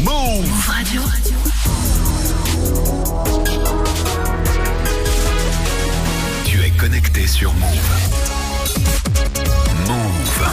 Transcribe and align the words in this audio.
Move 0.00 0.48
Radio. 0.66 1.02
Tu 6.44 6.60
es 6.62 6.70
connecté 6.78 7.26
sur 7.26 7.52
Move. 7.54 7.68
Move. 9.88 10.46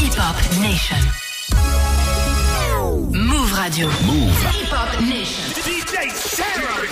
Hip 0.00 0.16
Hop 0.18 0.36
Nation. 0.60 0.96
Move 3.12 3.52
Radio. 3.52 3.88
Move. 4.06 4.32
Hip 4.52 4.72
Hop 4.72 5.00
Nation. 5.00 5.44
DJ 5.62 6.10
Sarah 6.12 6.82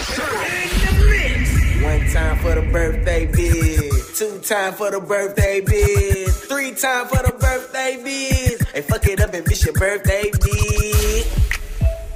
in 0.47 0.71
the 0.87 0.93
mix. 1.11 1.83
One 1.83 2.07
time 2.13 2.37
for 2.39 2.55
the 2.55 2.63
birthday 2.71 3.27
bid. 3.27 3.93
Two 4.15 4.39
time 4.41 4.75
for 4.75 4.91
the 4.91 5.01
birthday 5.01 5.61
bid. 5.61 6.29
Three 6.49 6.73
time 6.73 7.07
for 7.09 7.23
the 7.23 7.33
birthday 7.33 7.99
bid. 8.03 8.64
Hey, 8.75 8.83
fuck 8.83 9.07
it 9.07 9.21
up 9.21 9.33
if 9.33 9.49
it's 9.49 9.65
your 9.65 9.73
birthday 9.75 10.33
bid. 10.43 11.27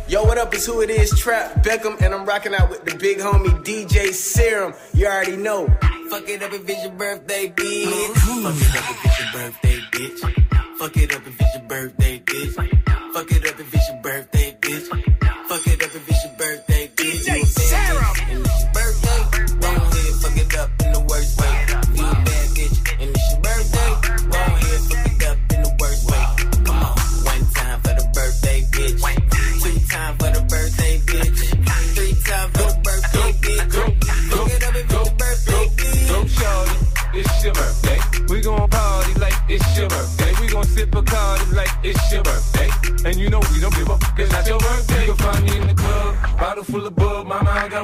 Yo, 0.09 0.25
what 0.25 0.39
up? 0.39 0.53
It's 0.53 0.67
who 0.67 0.81
it 0.81 0.91
is, 0.91 1.17
Trap 1.17 1.63
Beckham, 1.63 2.03
and 2.03 2.13
I'm 2.13 2.27
rocking 2.27 2.53
out 2.53 2.69
with 2.69 2.85
the 2.85 2.97
big 2.97 3.19
homie 3.19 3.63
DJ 3.63 4.09
Serom. 4.09 4.75
You 4.93 5.07
already 5.07 5.37
know. 5.37 5.69
Fuck 6.11 6.29
it 6.29 6.43
up 6.43 6.53
if 6.53 6.69
it's 6.69 6.83
your 6.83 6.91
birthday, 6.95 7.47
bitch. 7.47 8.17
Fuck 8.19 8.57
it 8.57 8.75
up 8.75 8.91
if 8.91 9.05
it's 9.05 9.19
your 9.21 9.33
birthday, 9.33 9.79
bitch. 9.93 10.79
Fuck 10.79 10.97
it 10.97 11.15
up 11.15 11.27
if 11.29 11.41
it's 11.41 11.55
your 11.55 11.63
birthday, 11.63 12.19
bitch. 12.19 13.13
Fuck 13.15 13.31
it 13.31 13.47
up 13.49 13.61
if 13.61 13.75
it's 13.75 13.89
your 13.89 14.03
birthday, 14.03 14.48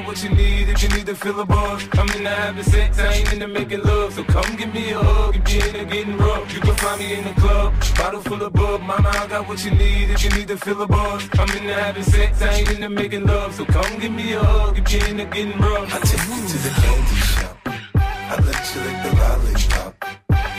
what 0.05 0.23
you 0.23 0.29
need 0.29 0.69
if 0.69 0.83
you 0.83 0.89
need 0.89 1.05
to 1.05 1.15
feel 1.15 1.39
a 1.39 1.45
buzz. 1.45 1.87
I'm 1.93 2.09
in 2.15 2.23
the 2.23 2.29
having 2.29 2.63
sex, 2.63 2.99
I 2.99 3.13
ain't 3.13 3.33
into 3.33 3.47
making 3.47 3.81
love. 3.81 4.13
So 4.13 4.23
come 4.23 4.55
give 4.55 4.73
me 4.73 4.91
a 4.91 4.99
hug 4.99 5.35
if 5.35 5.53
you're 5.53 5.65
into 5.65 5.85
getting 5.85 6.17
rough. 6.17 6.53
You 6.53 6.61
can 6.61 6.75
find 6.75 6.99
me 6.99 7.13
in 7.17 7.23
the 7.23 7.33
club, 7.41 7.73
bottle 7.97 8.21
full 8.21 8.41
of 8.43 8.53
bug. 8.53 8.81
Mama, 8.81 9.09
I 9.09 9.27
got 9.27 9.47
what 9.47 9.63
you 9.65 9.71
need 9.71 10.09
if 10.11 10.23
you 10.23 10.29
need 10.31 10.47
to 10.49 10.57
feel 10.57 10.81
a 10.81 10.87
buzz. 10.87 11.27
I'm 11.39 11.49
in 11.57 11.67
the 11.67 11.73
having 11.73 12.03
sex, 12.03 12.41
I 12.41 12.53
ain't 12.53 12.71
into 12.71 12.89
making 12.89 13.25
love. 13.25 13.55
So 13.55 13.65
come 13.65 13.99
give 13.99 14.11
me 14.11 14.33
a 14.33 14.39
hug 14.39 14.77
if 14.77 14.91
you're 14.91 15.07
into 15.07 15.25
getting 15.25 15.59
rough. 15.59 15.93
I 15.93 15.99
take 15.99 16.27
you 16.29 16.47
to 16.51 16.57
the 16.65 16.71
candy 16.81 17.15
shop. 17.15 17.57
I 17.95 18.35
let 18.47 18.75
you 18.75 18.81
lick 18.85 18.97
the 19.03 19.11
lollipop. 19.21 19.91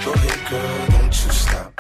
Go 0.05 0.13
ahead, 0.13 0.51
girl, 0.51 0.99
don't 0.99 1.25
you 1.25 1.31
stop. 1.31 1.76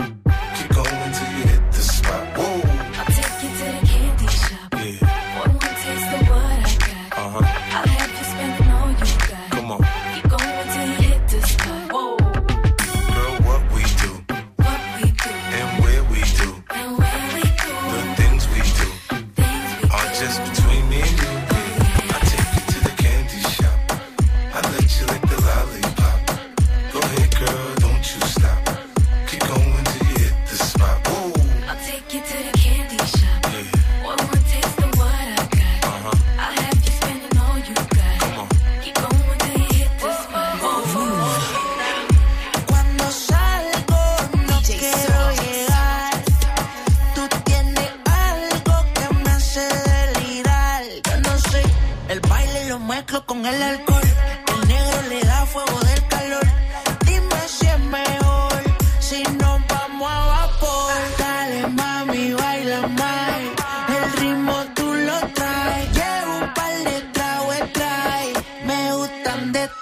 I'll 7.58 7.84
be. 7.84 8.05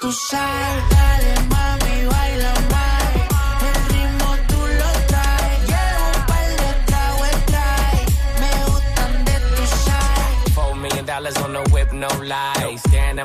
Tu 0.05 0.13
sal. 0.13 0.94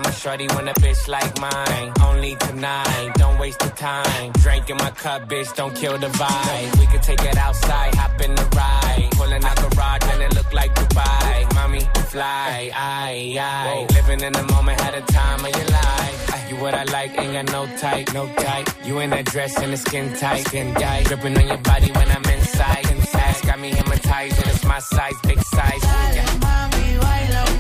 Lies. 0.04 0.16
Staring 0.16 0.40
at 0.40 0.44
my 0.44 0.48
shorty 0.48 0.48
when 0.56 0.68
a 0.68 0.74
bitch 0.74 1.08
like 1.08 1.40
mine. 1.40 1.94
Only 2.04 2.36
tonight, 2.36 3.12
don't 3.16 3.40
waste 3.40 3.60
the 3.60 3.70
time. 3.70 4.32
Drink 4.34 4.70
in 4.70 4.78
my 4.78 4.92
cup, 4.92 5.28
bitch, 5.30 5.56
don't 5.56 5.76
kill 5.76 5.98
the 5.98 6.08
vibe. 6.08 6.80
We 6.80 6.86
could 6.88 7.04
take 7.04 7.22
it 7.24 7.38
outside, 7.38 7.96
hop 7.96 8.22
in 8.22 8.36
the 8.36 8.46
ride. 8.56 9.10
Pulling 9.12 9.44
out 9.44 9.58
garage 9.58 10.04
and 10.14 10.22
it 10.24 10.36
look 10.36 10.54
like 10.54 10.74
Dubai. 10.76 11.54
Mommy, 11.56 11.82
fly, 12.08 12.72
aye, 12.74 13.38
aye. 13.40 13.88
Living 13.94 14.22
in 14.22 14.34
the 14.34 14.44
moment, 14.54 14.80
had 14.82 14.96
a 14.96 15.02
time 15.02 15.46
of 15.46 15.56
your 15.56 15.68
life. 15.68 16.50
You 16.50 16.56
what 16.58 16.74
I 16.74 16.84
like, 16.86 17.18
ain't 17.20 17.34
got 17.34 17.52
no 17.52 17.78
type, 17.78 18.14
no 18.14 18.28
type. 18.36 18.68
You 18.86 19.00
in 19.00 19.12
that 19.12 19.26
dress 19.26 19.58
and 19.60 19.72
the 19.74 19.78
skin 19.78 20.14
tight, 20.16 20.48
skin 20.48 20.74
tight. 20.74 21.06
Dripping 21.06 21.38
on 21.38 21.48
your 21.48 21.58
body 21.58 21.92
when 21.92 22.10
I'm 22.10 22.26
inside, 22.26 22.90
inside. 22.92 23.36
Got 23.46 23.60
me 23.60 23.70
hypnotized 23.70 24.38
and 24.38 24.48
it's 24.48 24.66
my 24.66 24.80
size, 24.80 25.14
big 25.24 25.40
size. 25.42 25.84
Yeah. 25.84 26.26
Mami, 26.42 27.00
baila 27.00 27.44
más. 27.46 27.59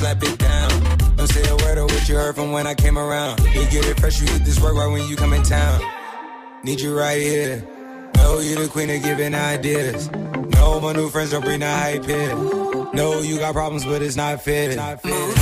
Slap 0.00 0.22
it 0.22 0.38
down. 0.38 0.70
Don't 1.16 1.28
say 1.28 1.46
a 1.46 1.56
word 1.56 1.76
of 1.76 1.84
what 1.84 2.08
you 2.08 2.16
heard 2.16 2.34
from 2.34 2.52
when 2.52 2.66
I 2.66 2.74
came 2.74 2.98
around. 2.98 3.38
You 3.54 3.68
get 3.68 3.84
it 3.84 4.00
fresh, 4.00 4.18
you 4.18 4.26
get 4.26 4.46
this 4.46 4.58
work 4.58 4.74
right 4.74 4.90
when 4.90 5.06
you 5.06 5.14
come 5.14 5.34
in 5.34 5.42
town. 5.42 5.78
Need 6.64 6.80
you 6.80 6.98
right 6.98 7.20
here. 7.20 7.62
Know 8.16 8.40
you 8.40 8.56
the 8.56 8.68
queen 8.68 8.88
of 8.88 9.02
giving 9.02 9.34
ideas. 9.34 10.10
No, 10.10 10.80
my 10.80 10.92
new 10.94 11.10
friends 11.10 11.32
don't 11.32 11.44
bring 11.44 11.60
the 11.60 11.70
hype 11.70 12.06
here. 12.06 12.34
No, 12.94 13.20
you 13.20 13.38
got 13.38 13.52
problems, 13.52 13.84
but 13.84 14.00
it's 14.00 14.16
not 14.16 14.42
fair. 14.42 14.70
It's 14.70 14.76
not 14.76 15.02
fair. 15.02 15.39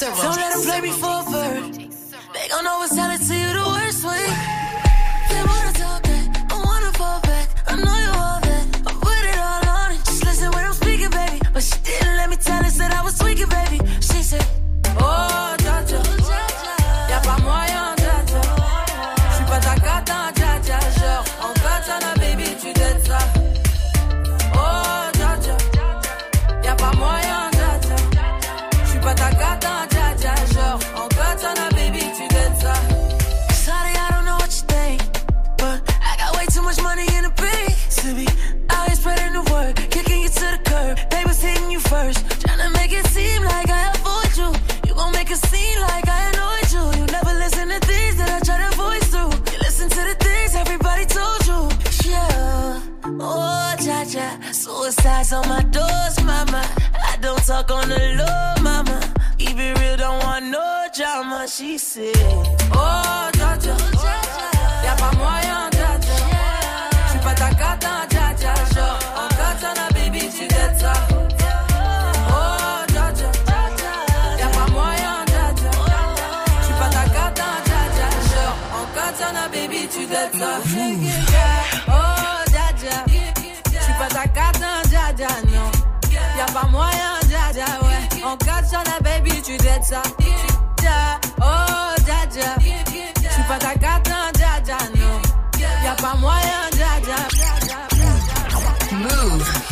several. 0.00 0.22
Don't 0.22 0.36
let 0.36 0.56
him 0.56 0.62
play 0.62 0.80
me 0.80 0.92
for 1.02 1.14
a 1.20 1.24
bird. 1.30 1.74
They 2.32 2.48
gon' 2.48 2.64
know 2.64 2.78
what's 2.78 2.94
talented. 2.96 3.39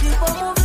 keep 0.08 0.22
on 0.22 0.36
moving. 0.40 0.57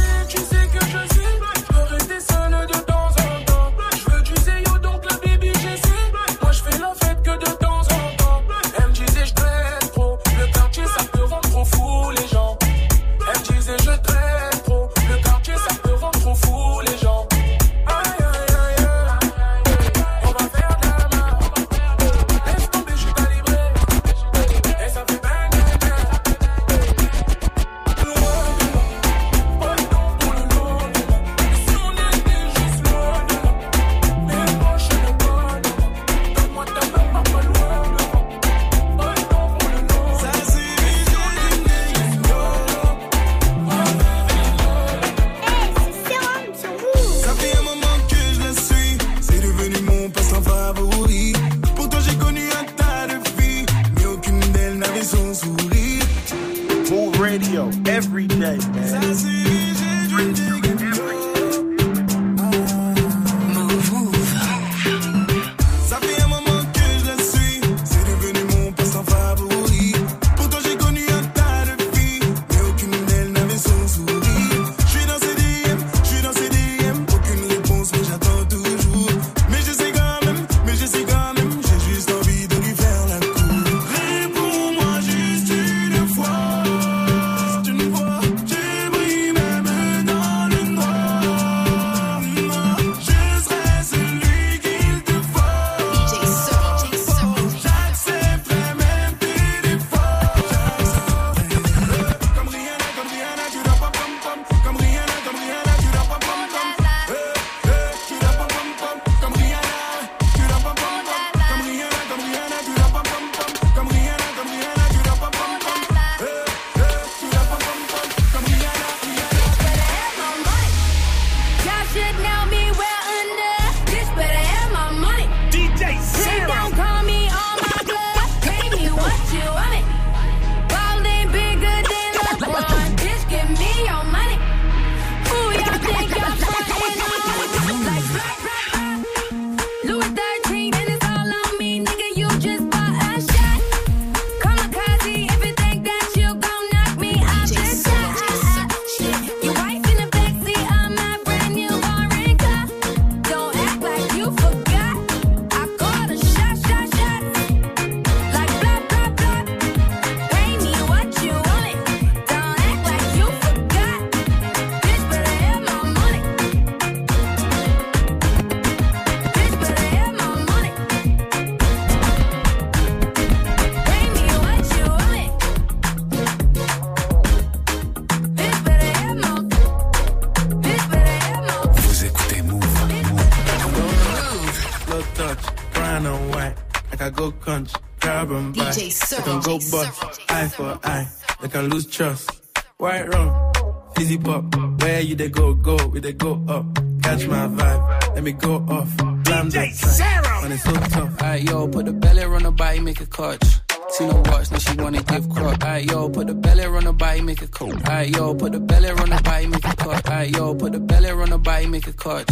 go 187.13 187.31
crunch, 187.31 187.71
grab 187.99 188.29
them 188.29 188.51
by. 188.51 188.65
DJ 188.65 189.19
I 189.19 189.21
can 189.21 189.39
go 189.41 189.57
bust, 189.71 190.21
eye 190.29 190.47
for 190.47 190.79
eye, 190.83 191.07
They 191.41 191.47
can 191.47 191.69
lose 191.69 191.85
trust. 191.85 192.29
White 192.77 193.13
wrong, 193.13 193.53
fizzy 193.95 194.17
pop, 194.17 194.55
where 194.81 195.01
you 195.01 195.15
they 195.15 195.29
go, 195.29 195.53
go, 195.53 195.77
we 195.87 195.99
they 195.99 196.13
go 196.13 196.43
up. 196.47 196.65
Catch 197.03 197.27
my 197.27 197.47
vibe, 197.47 198.15
let 198.15 198.23
me 198.23 198.31
go 198.31 198.55
off. 198.55 198.97
Blam 198.97 199.49
DJ 199.49 199.73
Sarah, 199.73 200.43
and 200.43 200.53
it's 200.53 200.63
so 200.63 200.73
tough. 200.73 201.21
Alright, 201.21 201.43
yo, 201.43 201.67
put 201.67 201.85
the 201.85 201.93
belly 201.93 202.23
on 202.23 202.43
the 202.43 202.51
body, 202.51 202.79
make 202.79 203.01
a 203.01 203.05
clutch. 203.05 203.43
See 203.89 204.07
no 204.07 204.15
watch, 204.25 204.51
now 204.51 204.57
she 204.57 204.75
wanna 204.77 205.03
give 205.03 205.29
crop. 205.29 205.63
Alright, 205.63 205.85
yo, 205.85 206.09
put 206.09 206.27
the 206.27 206.33
belly 206.33 206.65
on 206.65 206.83
the 206.83 206.93
body, 206.93 207.21
make 207.21 207.41
a 207.41 207.47
cut. 207.47 207.73
Alright, 207.87 208.09
yo, 208.09 208.33
put 208.33 208.51
the 208.51 208.59
belly 208.59 208.89
on 208.89 209.09
the 209.09 209.21
body, 209.23 209.47
make 209.47 209.65
a 209.65 209.75
cut. 209.75 210.09
Alright, 210.09 210.35
yo, 210.35 210.55
put 210.55 210.71
the 210.71 210.79
belly 210.79 211.09
on 211.09 211.29
the 211.29 211.37
body, 211.37 211.67
make 211.67 211.87
a 211.87 211.93
clutch. 211.93 212.31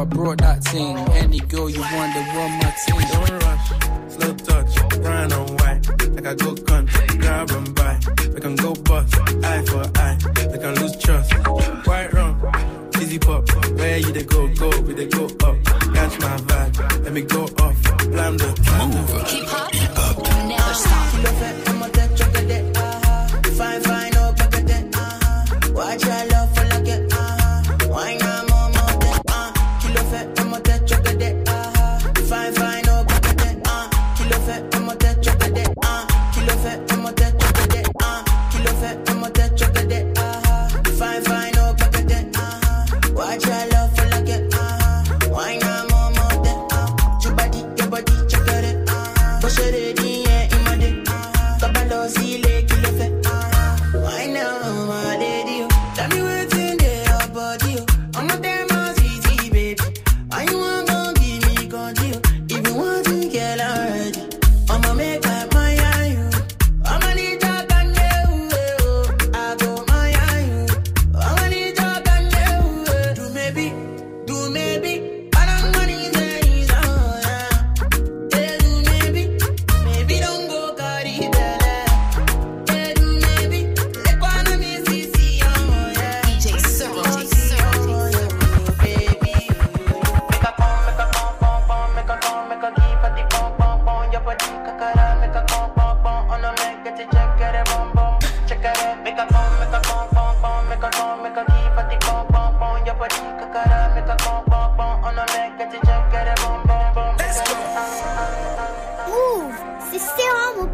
I 0.01 0.05
brought 0.05 0.39
that 0.39 0.63
thing. 0.63 0.97
Any 1.13 1.39
girl 1.41 1.69
you 1.69 1.79
want, 1.79 2.13
they 2.15 2.25
want 2.33 2.53
my 2.63 2.73
team. 2.81 3.01
Don't 3.11 3.43
rush, 3.43 3.67
slow 4.09 4.33
touch, 4.33 4.99
brown 5.03 5.31
and 5.31 5.49
white. 5.59 6.15
Like 6.15 6.25
I 6.25 6.33
go 6.33 6.55
country, 6.55 7.17
grab 7.19 7.51
and 7.51 7.75
buy. 7.75 7.99
We 8.33 8.41
can 8.41 8.55
go 8.55 8.73
bust, 8.73 9.15
eye 9.45 9.63
for 9.67 9.85
eye. 9.99 10.17
We 10.51 10.57
can 10.57 10.73
lose 10.81 10.97
trust. 10.97 11.31
White 11.85 12.13
rum, 12.13 12.33
fizzy 12.93 13.19
pop. 13.19 13.47
Where 13.77 13.97
you 13.99 14.11
they 14.11 14.23
go, 14.23 14.47
go, 14.55 14.69
we 14.81 14.93
they 14.95 15.05
go 15.05 15.25
up. 15.25 15.63
Catch 15.93 16.19
my 16.19 16.37
vibe, 16.49 17.03
let 17.03 17.13
me 17.13 17.21
go 17.21 17.43
off. 17.43 18.09
Blam 18.09 18.37
the 18.37 18.53
track. 18.63 19.71
Hip 19.71 19.91
hop, 19.93 20.17
never 20.47 20.73
stop. 20.73 21.70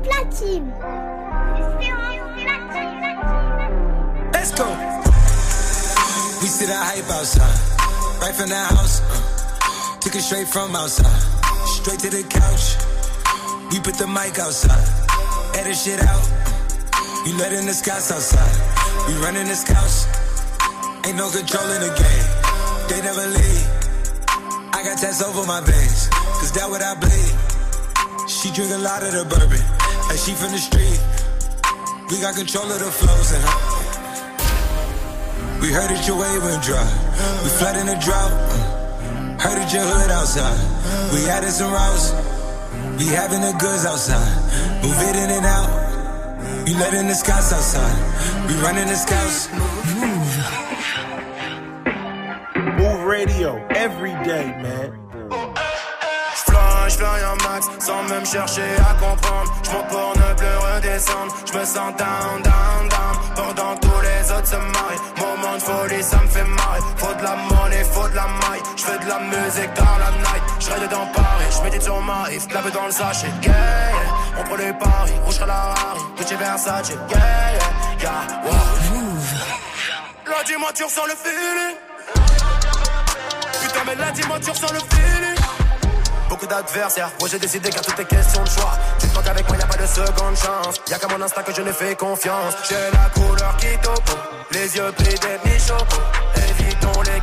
Platine. 0.04 0.68
Let's 4.34 4.52
go. 4.52 4.68
We 6.42 6.48
see 6.48 6.66
the 6.66 6.76
hype 6.76 7.10
outside, 7.10 8.22
right 8.22 8.36
from 8.36 8.50
the 8.50 8.56
house. 8.56 9.02
uh, 9.02 10.00
took 10.00 10.16
it 10.16 10.22
straight 10.22 10.48
from 10.48 10.76
outside, 10.76 11.22
straight 11.66 12.00
to 12.00 12.10
the 12.10 12.24
couch. 12.30 12.78
We 13.72 13.80
put 13.80 13.96
the 13.96 14.08
mic 14.08 14.40
outside, 14.40 14.88
edit 15.58 15.76
shit 15.76 16.00
out. 16.02 16.24
We 17.26 17.34
letting 17.34 17.66
the 17.66 17.74
scouts 17.74 18.12
outside. 18.12 18.56
We 19.08 19.14
running 19.20 19.48
the 19.48 19.56
scouts. 19.56 20.08
Ain't 21.06 21.18
no 21.18 21.30
control 21.30 21.68
in 21.76 21.82
the 21.82 21.92
game. 21.92 22.28
They 22.88 23.02
never 23.04 23.28
leave. 23.28 23.68
I 24.72 24.84
got 24.84 24.98
tests 24.98 25.22
over 25.24 25.46
my 25.46 25.60
veins, 25.60 26.08
cause 26.40 26.52
that 26.54 26.70
what 26.70 26.82
I 26.82 26.96
bleed. 26.96 27.34
She 28.30 28.52
drink 28.52 28.72
a 28.72 28.78
lot 28.78 29.04
of 29.04 29.12
the 29.12 29.26
bourbon, 29.28 29.64
and 30.10 30.20
she 30.20 30.34
from 30.34 30.52
the 30.52 30.58
street. 30.58 31.00
We 32.10 32.22
got 32.22 32.36
control 32.36 32.72
of 32.72 32.80
the 32.80 32.92
flows 32.92 33.32
and. 33.34 33.44
We 35.62 35.74
heard 35.74 35.90
that 35.90 36.08
your 36.08 36.18
wave 36.20 36.44
went 36.44 36.64
dry. 36.64 36.86
We 37.44 37.50
flood 37.50 37.76
in 37.78 37.88
the 37.88 37.98
drought. 38.00 38.32
Heard 39.42 39.58
that 39.58 39.74
your 39.74 39.84
hood 39.84 40.12
outside. 40.12 40.58
We 41.14 41.28
added 41.28 41.52
some 41.52 41.74
routes. 41.74 42.14
We 43.00 43.08
having 43.08 43.42
the 43.42 43.54
goods 43.60 43.86
outside. 43.86 44.84
Move 44.84 45.02
it 45.02 45.16
in 45.16 45.30
and 45.32 45.46
out. 45.46 45.70
We 46.66 46.74
letting 46.76 47.08
the 47.08 47.16
scouts 47.16 47.52
outside. 47.52 48.48
We 48.48 48.54
running 48.62 48.88
the 48.88 48.96
scouts. 48.96 49.50
Move 52.80 53.04
radio 53.08 53.66
every 53.72 54.14
day, 54.24 54.46
man. 54.62 55.07
Max 57.58 57.68
sans 57.80 58.04
même 58.04 58.26
chercher 58.26 58.76
à 58.90 58.94
comprendre. 58.94 59.52
J'monte 59.64 59.88
pour 59.88 60.14
ne 60.16 60.34
plus 60.36 60.58
redescendre. 60.58 61.34
J'me 61.46 61.66
sens 61.66 61.96
down, 61.98 62.42
down, 62.44 62.90
down. 62.90 63.16
Pendant 63.36 63.76
tous 63.78 64.02
les 64.02 64.32
autres 64.32 64.48
se 64.48 64.56
marient. 64.56 65.02
Moment 65.18 65.56
de 65.56 65.62
folie, 65.62 66.04
ça 66.04 66.18
me 66.18 66.28
fait 66.28 66.44
marrer. 66.44 66.82
Faut 66.98 67.14
de 67.14 67.24
la 67.24 67.36
monnaie, 67.36 67.84
faut 67.84 68.08
de 68.08 68.16
la 68.16 68.28
maille. 68.28 68.62
J'fais 68.76 69.00
de 69.00 69.10
la 69.10 69.20
musique 69.20 69.74
dans 69.74 69.98
la 70.04 70.12
night. 70.12 70.44
J'rêve 70.60 70.90
dans 70.90 71.08
Paris, 71.08 71.46
j'médite 71.58 71.84
sur 71.84 72.02
ma 72.02 72.32
if 72.32 72.48
clavé 72.48 72.72
dans 72.72 72.86
le 72.86 72.92
sachet. 72.92 73.28
Yeah, 73.42 73.52
yeah. 73.52 74.40
On 74.40 74.44
prend 74.44 74.56
les 74.56 74.74
paris, 74.74 75.14
rouge 75.26 75.42
à 75.42 75.46
la 75.46 75.74
Harry. 75.74 76.02
Gucci 76.18 76.36
Versace. 76.36 76.90
Yeah, 76.90 76.98
yeah, 77.10 78.02
yeah. 78.02 78.42
Wow. 78.46 78.52
Là, 80.28 80.44
dis-moi, 80.46 80.70
tu 80.76 80.84
ressens 80.84 81.06
le 81.06 81.16
feeling. 81.16 81.78
Putain, 83.62 83.84
mais 83.86 83.96
là, 83.96 84.12
dis-moi, 84.12 84.38
tu 84.44 84.50
ressens 84.52 84.74
le 84.74 84.80
feeling. 84.80 85.27
Beaucoup 86.30 86.48
d'adversaires, 86.48 87.10
moi 87.20 87.30
j'ai 87.30 87.40
décidé 87.40 87.70
car 87.70 87.82
tout 87.82 88.02
est 88.02 88.06
question 88.06 88.44
de 88.44 88.50
choix. 88.50 88.74
Tu 89.00 89.08
te 89.08 89.30
avec 89.30 89.48
moi, 89.48 89.58
y 89.58 89.62
a 89.62 89.66
pas 89.66 89.78
de 89.78 89.88
seconde 89.88 90.36
chance. 90.36 90.76
Y'a 90.90 91.00
qu'à 91.00 91.08
mon 91.08 91.22
instinct 91.22 91.44
que 91.44 91.54
je 91.54 91.62
ne 91.62 91.72
fais 91.72 91.96
confiance. 91.96 92.54
J'ai 92.70 92.76
la 92.92 93.10
couleur 93.10 93.56
qui 93.58 93.78
topo, 93.82 94.14
les 94.52 94.76
yeux 94.76 94.92
pris 94.92 95.16
des 95.16 95.40
bichots. 95.50 95.74
Évitons 96.36 97.02
les 97.04 97.22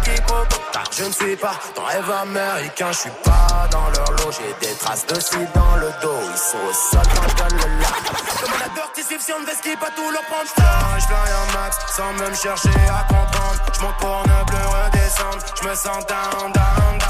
car 0.72 0.84
je 0.90 1.04
ne 1.04 1.12
suis 1.12 1.36
pas 1.36 1.54
dans 1.76 1.84
rêve 1.84 2.10
américain. 2.10 2.92
Je 2.92 2.98
suis 2.98 3.10
pas 3.22 3.68
dans 3.70 3.88
leur 3.90 4.10
lot, 4.12 4.32
j'ai 4.32 4.66
des 4.66 4.74
traces 4.74 5.06
de 5.06 5.20
cire 5.20 5.48
dans 5.54 5.76
le 5.76 5.90
dos. 6.00 6.20
Ils 6.32 6.38
sont 6.38 6.56
au 6.68 6.72
sol 6.72 7.02
quand 7.14 7.48
je 7.50 7.54
le 7.56 7.78
lac. 7.80 8.40
Comme 8.40 8.58
la 8.58 8.68
dirty 8.74 9.02
swift, 9.02 9.22
si 9.22 9.32
on 9.32 9.40
ne 9.40 9.46
skip 9.46 9.78
pas 9.78 9.90
tout 9.94 10.10
leur 10.10 10.22
prendre. 10.22 10.48
Je 10.48 11.04
flingue 11.04 11.34
un 11.42 11.58
max 11.58 11.76
sans 11.94 12.12
même 12.14 12.34
chercher 12.34 12.80
à 12.88 13.04
comprendre. 13.04 13.60
Je 13.72 13.80
pour 13.80 14.22
ne 14.26 14.44
plus 14.46 14.66
redescendre. 14.66 15.44
Je 15.60 15.68
me 15.68 15.74
sens 15.74 16.06
down, 16.06 16.52
down. 16.52 17.03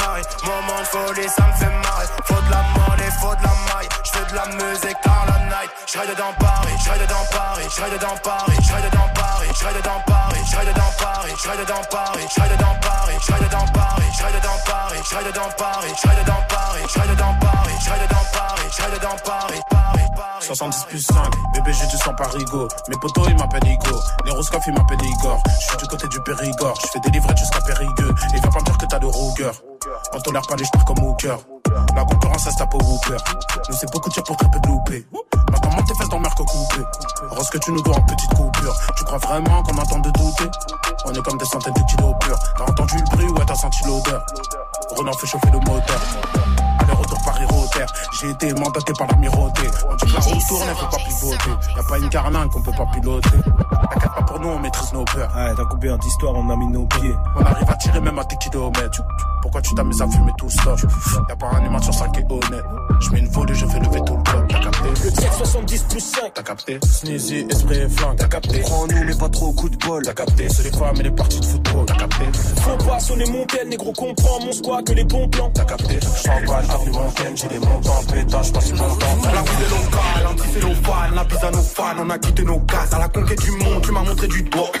Moment 0.00 0.80
de 0.80 0.86
folie, 0.86 1.28
ça 1.28 1.46
me 1.46 1.52
fait 1.52 1.66
marrer. 1.66 2.06
Faut 2.24 2.34
de 2.34 2.50
la 2.50 2.62
monnaie, 2.74 3.10
faut 3.20 3.34
de 3.34 3.42
la 3.42 3.74
maille. 3.74 3.88
Je 4.02 4.10
fais 4.10 4.30
de 4.30 4.34
la 4.34 4.46
musique 4.46 4.96
dans 5.04 5.24
la 5.26 5.38
night. 5.44 5.79
Je 5.92 5.98
dans 5.98 6.32
Paris, 6.38 6.70
je 6.78 7.04
dans 7.04 7.24
Paris, 7.32 7.66
je 7.68 7.98
dans 7.98 8.16
Paris, 8.22 8.54
je 8.62 8.96
dans 8.96 9.08
Paris, 9.12 9.48
je 9.52 9.82
dans 9.82 10.00
Paris, 10.06 10.38
je 10.46 10.70
dans 10.70 10.92
Paris, 10.94 11.34
je 11.42 11.64
dans 11.64 11.82
Paris, 11.90 12.26
je 12.30 12.54
dans 12.54 12.76
Paris, 12.86 13.26
je 13.26 13.50
dans 13.50 13.66
Paris, 13.66 14.14
je 14.14 14.38
dans 14.38 14.56
Paris, 14.62 15.02
je 15.02 15.32
dans 15.32 15.50
Paris, 15.58 15.90
je 15.90 16.22
dans 16.22 16.46
Paris, 16.46 16.84
je 16.86 17.14
dans 17.16 17.34
Paris, 17.34 17.74
je 17.80 18.06
dans 18.06 18.24
Paris, 18.30 18.70
je 18.70 19.00
dans 19.00 19.16
Paris, 19.24 19.60
Paris, 19.68 20.06
Paris. 20.14 20.46
70 20.46 20.84
plus 20.84 21.00
5, 21.00 21.16
bébé 21.54 21.72
j'ai 21.72 21.86
du 21.88 21.96
sang 21.96 22.14
parigo 22.14 22.68
Mes 22.88 22.96
potos 23.00 23.26
ils 23.28 23.36
m'appellent 23.36 23.66
Igo, 23.66 24.00
les 24.24 24.30
Roscoff 24.30 24.62
ils 24.68 24.72
m'appellent 24.72 25.02
Igor 25.02 25.42
Je 25.60 25.66
suis 25.66 25.76
du 25.76 25.86
côté 25.86 26.06
du 26.06 26.20
Périgord, 26.22 26.78
je 26.80 26.86
fais 26.86 27.10
des 27.10 27.20
jusqu'à 27.36 27.60
Périgueux 27.62 28.14
Et 28.34 28.40
viens 28.40 28.50
pas 28.50 28.60
me 28.60 28.64
dire 28.64 28.78
que 28.78 28.86
t'as 28.86 28.98
de 28.98 29.06
rougueur 29.06 29.54
On 30.12 30.20
tolère 30.20 30.42
pas 30.42 30.56
les 30.56 30.64
stars 30.64 30.84
comme 30.84 31.02
Hooker 31.02 31.36
La 31.96 32.04
concurrence 32.04 32.44
ça 32.44 32.52
se 32.52 32.58
tape 32.58 32.74
au 32.74 32.78
Hooker 32.78 33.18
Nous 33.68 33.76
c'est 33.76 33.90
beaucoup 33.92 34.08
de 34.08 34.14
tir 34.14 34.24
pour 34.24 34.36
très 34.36 34.50
peu 34.50 34.60
de 34.60 34.70
monte 35.70 35.86
tes 35.86 35.94
fesses 35.94 36.08
dans 36.08 36.18
Merco 36.18 36.44
coupé. 36.44 36.84
Rose 37.30 37.50
que 37.50 37.58
tu 37.58 37.72
nous 37.72 37.82
dois 37.82 37.96
en 37.96 38.02
petite 38.02 38.34
coupure. 38.34 38.74
Tu 38.96 39.04
crois 39.04 39.18
vraiment 39.18 39.62
qu'on 39.62 39.76
entend 39.76 39.98
de 39.98 40.10
douter? 40.10 40.50
On 41.04 41.12
est 41.12 41.22
comme 41.22 41.38
des 41.38 41.44
centaines 41.44 41.74
de 41.74 41.82
kilos 41.90 42.14
purs. 42.20 42.38
T'as 42.56 42.64
entendu 42.64 42.96
le 42.96 43.16
bruit, 43.16 43.28
ouais 43.30 43.44
t'as 43.46 43.54
senti 43.54 43.84
l'odeur. 43.84 44.24
Renan 44.96 45.12
fait 45.12 45.26
chauffer 45.26 45.50
le 45.50 45.58
moteur. 45.58 46.00
Aller-retour 46.80 47.18
J'ai 48.20 48.30
été 48.30 48.52
mandaté 48.54 48.92
par 48.98 49.06
l'amirauté 49.08 49.62
On 49.88 49.94
dit 49.96 50.06
que 50.06 50.12
la 50.12 50.20
roue 50.20 50.40
tourne, 50.48 50.68
elle 50.68 50.74
peut 50.74 50.90
pas 50.90 51.02
pivoter. 51.04 51.50
Y'a 51.76 51.82
pas 51.82 51.98
une 51.98 52.08
carlingue 52.08 52.50
qu'on 52.50 52.62
peut 52.62 52.72
pas 52.72 52.86
piloter. 52.92 53.30
T'inquiète 53.30 54.14
pas 54.14 54.22
pour 54.22 54.40
nous, 54.40 54.48
on 54.48 54.58
maîtrise 54.58 54.92
nos 54.92 55.04
peurs. 55.04 55.34
Ouais, 55.34 55.54
t'as 55.56 55.64
combien 55.64 55.96
d'histoires 55.96 56.34
on 56.34 56.50
a 56.50 56.56
mis 56.56 56.66
nos 56.68 56.86
pieds. 56.86 57.14
On 57.36 57.42
arrive 57.44 57.70
à 57.70 57.74
tirer 57.74 58.00
même 58.00 58.18
à 58.18 58.24
tes 58.24 58.36
kilomètres. 58.36 59.02
Pourquoi 59.42 59.62
tu 59.62 59.74
t'amuses 59.74 60.02
à 60.02 60.08
fumer 60.08 60.32
tout 60.36 60.50
ça? 60.50 60.74
Y'a 61.28 61.36
pas 61.36 61.50
un 61.54 61.64
humain 61.64 61.80
sur 61.80 61.94
5 61.94 62.12
qui 62.12 62.20
est 62.20 62.30
honnête. 62.30 62.64
Je 63.00 63.10
mets 63.10 63.20
une 63.20 63.28
volée, 63.28 63.54
je 63.54 63.66
fais 63.66 63.80
lever 63.80 64.00
tout 64.04 64.16
le 64.16 64.22
bloc. 64.22 64.48
T'as 64.48 64.60
capté? 64.60 65.04
Le 65.04 65.12
tir 65.12 65.32
70 65.32 65.82
plus 65.84 66.00
5 66.00 66.34
T'as 66.34 66.42
capté? 66.42 66.78
Sneezy, 66.84 67.46
esprit 67.48 67.78
et 67.78 67.88
flingue. 67.88 68.16
T'as 68.16 68.28
capté? 68.28 68.60
Prends-nous 68.60 69.04
mais 69.04 69.14
pas 69.14 69.28
trop 69.28 69.46
au 69.46 69.52
coup 69.52 69.68
de 69.68 69.76
bol. 69.76 70.02
T'as 70.04 70.12
capté? 70.12 70.48
C'est 70.50 70.64
les 70.64 70.70
femmes 70.70 70.96
et 70.98 71.04
les 71.04 71.10
parties 71.10 71.40
de 71.40 71.44
football. 71.46 71.86
T'as 71.86 71.94
capté? 71.94 72.24
Faut 72.60 72.84
pas 72.86 73.00
sonner 73.00 73.30
mon 73.30 73.46
tel, 73.46 73.68
négro 73.68 73.92
comprend 73.92 74.40
mon 74.44 74.52
squat 74.52 74.86
que 74.86 74.92
les 74.92 75.04
bons 75.04 75.28
plans. 75.28 75.50
T'as 75.54 75.64
capté? 75.64 75.98
Champagne, 76.00 76.66
Montaigne, 76.92 77.36
j'ai 77.36 77.48
des 77.48 77.58
montants 77.60 78.02
Pétage, 78.12 78.52
pas 78.52 78.60
si 78.60 78.72
longtemps 78.72 79.18
La 79.24 79.42
ville 79.42 79.66
est 79.66 79.70
locale, 79.70 80.26
anti-cellophane 80.30 81.14
La 81.14 81.46
à 81.46 81.50
nos 81.50 81.62
fans, 81.62 81.96
on 81.98 82.10
a 82.10 82.18
quitté 82.18 82.42
nos 82.44 82.60
cases 82.60 82.92
À 82.92 82.98
la 82.98 83.08
conquête 83.08 83.40
du 83.40 83.50
monde, 83.52 83.82
tu 83.82 83.92
m'as 83.92 84.02
montré 84.02 84.28
du 84.28 84.42
doigt 84.42 84.72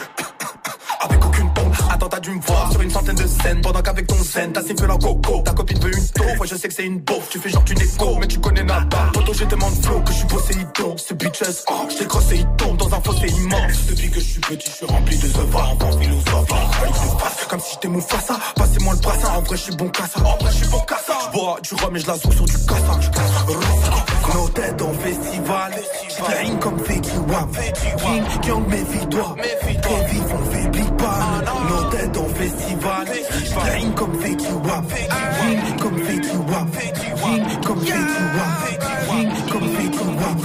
avec 1.02 1.24
aucune 1.24 1.50
pompe. 1.52 1.74
Attends, 1.90 2.08
t'as 2.08 2.20
dû 2.20 2.30
me 2.30 2.40
voir 2.40 2.70
sur 2.70 2.82
une 2.82 2.90
centaine 2.90 3.16
de 3.16 3.26
scènes. 3.26 3.60
Pendant 3.62 3.80
qu'avec 3.80 4.06
ton 4.06 4.22
scène, 4.22 4.52
t'as 4.52 4.62
sifflé 4.62 4.86
la 4.86 4.96
coco. 4.96 5.42
Ta 5.42 5.52
copine 5.52 5.78
veut 5.78 5.96
une 5.96 6.08
taupe. 6.08 6.36
Moi, 6.36 6.46
je 6.46 6.56
sais 6.56 6.68
que 6.68 6.74
c'est 6.74 6.84
une 6.84 7.00
beauf. 7.00 7.28
Tu 7.30 7.38
fais 7.38 7.48
genre 7.48 7.64
tu 7.64 7.74
n'écho, 7.74 8.16
mais 8.20 8.26
tu 8.26 8.38
connais 8.38 8.62
nada. 8.62 9.10
Poto, 9.12 9.32
j'ai 9.32 9.46
tellement 9.46 9.70
de 9.70 9.76
flow 9.76 10.00
que 10.00 10.12
je 10.12 10.18
suis 10.18 10.26
Poséidon. 10.26 10.96
Ces 10.98 11.14
bitches, 11.14 11.64
oh, 11.70 11.88
je 11.98 12.04
crossé, 12.04 12.36
ils 12.36 12.56
tombent 12.56 12.76
dans 12.76 12.94
un 12.94 13.00
fossé 13.00 13.28
immense. 13.28 13.86
Depuis 13.88 14.10
que 14.10 14.20
je 14.20 14.26
suis 14.26 14.40
petit, 14.40 14.66
je 14.70 14.76
suis 14.76 14.86
rempli 14.86 15.16
de 15.16 15.26
œuvres. 15.38 15.78
En 15.80 15.98
philosophe, 15.98 17.48
comme 17.48 17.60
si 17.60 17.74
j'étais 17.74 17.88
Mufasa. 17.88 18.38
Passez-moi 18.56 18.94
le 18.94 19.00
brassin, 19.00 19.28
en 19.28 19.40
vrai, 19.40 19.56
je 19.56 19.62
suis 19.62 19.76
bon 19.76 19.88
cassa. 19.88 20.20
En 20.20 20.36
vrai, 20.36 20.50
je 20.50 20.56
suis 20.56 20.68
bon 20.68 20.80
cassa. 20.80 21.09
Je 21.20 21.28
du 21.62 21.74
rhum 21.82 21.96
et 21.96 22.00
je 22.00 22.06
la 22.06 22.16
sur 22.16 22.30
du 22.30 22.52
cassa. 22.66 23.00
Nos 24.34 24.48
têtes 24.48 24.82
en 24.82 24.92
festival. 24.94 25.72
Flying 26.08 26.58
comme 26.58 26.78
Feki 26.78 27.18
Wap. 27.28 27.48
King, 27.98 28.24
Young, 28.46 28.66
méfie-toi. 28.68 29.36
Vif, 30.08 30.24
on 30.32 30.44
faiblit 30.50 30.92
pas. 30.96 31.18
Nos 31.68 31.84
têtes 31.90 32.16
en 32.16 32.28
festival. 32.28 33.06
Flying 33.60 33.94
comme 33.94 34.20
Feki 34.20 34.52
Wap. 34.64 34.84
King, 35.40 35.76
comme 35.78 35.98
Feki 35.98 36.36
Wap. 36.48 36.68
King, 37.22 37.60
comme 37.66 37.80
Feki 37.80 38.22
Wap. 38.36 38.60
King, 39.10 39.30
comme 39.52 39.68
Feki 39.76 40.04
Wap. 40.20 40.38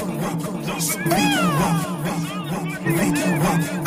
Feki 1.09 1.43
Wap. 1.59 1.77
Feki 2.85 3.29
Wap. 3.43 3.84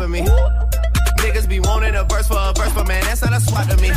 Of 0.00 0.10
me. 0.10 0.20
Niggas 1.18 1.48
be 1.48 1.60
wanting 1.60 1.94
a 1.94 2.04
verse 2.04 2.28
for 2.28 2.38
a 2.38 2.52
verse, 2.54 2.72
but 2.72 2.86
man, 2.86 3.02
that's 3.04 3.22
not 3.22 3.32
a 3.32 3.40
swap 3.40 3.68
to 3.68 3.76
me. 3.78 3.90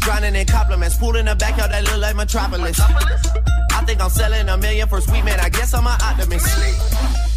Drowning 0.00 0.34
in 0.34 0.46
compliments, 0.46 0.96
pool 0.96 1.16
in 1.16 1.26
the 1.26 1.34
backyard 1.34 1.70
that 1.70 1.84
look 1.84 1.98
like 1.98 2.16
Metropolis. 2.16 2.80
I 2.80 3.84
think 3.86 4.00
I'm 4.00 4.10
selling 4.10 4.48
a 4.48 4.56
million 4.56 4.88
for 4.88 5.00
sweet 5.00 5.24
man, 5.24 5.40
I 5.40 5.48
guess 5.48 5.74
I'm 5.74 5.86
an 5.86 5.98
optimist. 6.02 6.46